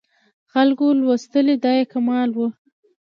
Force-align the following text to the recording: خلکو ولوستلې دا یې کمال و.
خلکو 0.53 0.83
ولوستلې 0.87 1.55
دا 1.63 1.71
یې 1.79 1.85
کمال 1.93 2.29
و. 2.35 2.39